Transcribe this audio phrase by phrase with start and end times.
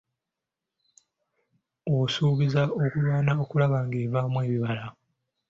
[2.01, 4.85] Asuubizza okulwana okulaba ng'evaamu ebibala.